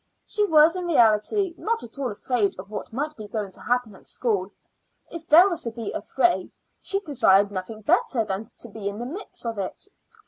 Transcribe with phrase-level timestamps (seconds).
[0.25, 3.93] She was in reality not at all afraid of what might be going to happen
[3.95, 4.51] at school.
[5.11, 6.49] If there was to be a fray,
[6.81, 9.87] she desired nothing better than to be in the midst of it.